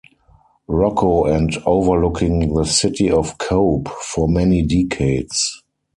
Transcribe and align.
Rokko 0.67 1.31
and 1.31 1.55
overlooking 1.63 2.55
the 2.55 2.63
city 2.65 3.11
of 3.11 3.37
Kobe, 3.37 3.91
for 4.03 4.27
many 4.27 4.63
decades. 4.63 5.61